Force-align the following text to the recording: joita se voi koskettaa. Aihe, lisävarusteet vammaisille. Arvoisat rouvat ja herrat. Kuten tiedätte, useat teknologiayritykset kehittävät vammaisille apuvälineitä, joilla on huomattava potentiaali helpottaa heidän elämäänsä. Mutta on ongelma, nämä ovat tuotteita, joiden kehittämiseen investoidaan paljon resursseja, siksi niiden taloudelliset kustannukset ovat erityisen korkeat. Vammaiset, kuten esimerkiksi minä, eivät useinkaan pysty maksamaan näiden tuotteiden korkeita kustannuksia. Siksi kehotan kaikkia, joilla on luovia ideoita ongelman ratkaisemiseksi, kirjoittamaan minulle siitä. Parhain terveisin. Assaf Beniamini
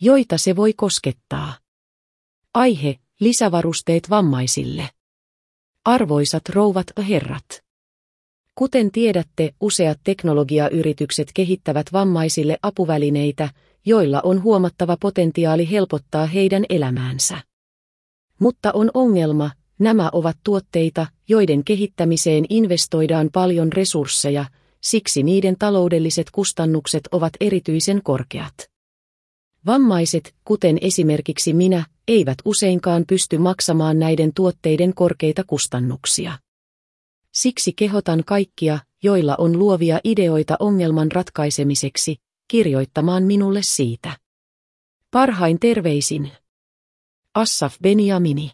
joita 0.00 0.38
se 0.38 0.56
voi 0.56 0.72
koskettaa. 0.72 1.54
Aihe, 2.54 2.98
lisävarusteet 3.20 4.10
vammaisille. 4.10 4.88
Arvoisat 5.84 6.48
rouvat 6.48 6.86
ja 6.96 7.02
herrat. 7.02 7.64
Kuten 8.54 8.92
tiedätte, 8.92 9.54
useat 9.60 10.00
teknologiayritykset 10.04 11.30
kehittävät 11.34 11.92
vammaisille 11.92 12.58
apuvälineitä, 12.62 13.48
joilla 13.86 14.20
on 14.24 14.42
huomattava 14.42 14.96
potentiaali 15.00 15.70
helpottaa 15.70 16.26
heidän 16.26 16.64
elämäänsä. 16.68 17.38
Mutta 18.38 18.72
on 18.72 18.90
ongelma, 18.94 19.50
nämä 19.78 20.10
ovat 20.12 20.36
tuotteita, 20.44 21.06
joiden 21.28 21.64
kehittämiseen 21.64 22.44
investoidaan 22.48 23.28
paljon 23.32 23.72
resursseja, 23.72 24.44
siksi 24.80 25.22
niiden 25.22 25.56
taloudelliset 25.58 26.30
kustannukset 26.30 27.08
ovat 27.12 27.32
erityisen 27.40 28.02
korkeat. 28.02 28.77
Vammaiset, 29.68 30.34
kuten 30.44 30.78
esimerkiksi 30.80 31.52
minä, 31.52 31.86
eivät 32.08 32.38
useinkaan 32.44 33.04
pysty 33.08 33.38
maksamaan 33.38 33.98
näiden 33.98 34.34
tuotteiden 34.34 34.94
korkeita 34.94 35.44
kustannuksia. 35.46 36.38
Siksi 37.34 37.72
kehotan 37.72 38.22
kaikkia, 38.26 38.78
joilla 39.02 39.34
on 39.38 39.58
luovia 39.58 40.00
ideoita 40.04 40.56
ongelman 40.60 41.12
ratkaisemiseksi, 41.12 42.16
kirjoittamaan 42.50 43.22
minulle 43.22 43.60
siitä. 43.62 44.18
Parhain 45.10 45.60
terveisin. 45.60 46.32
Assaf 47.34 47.74
Beniamini 47.82 48.50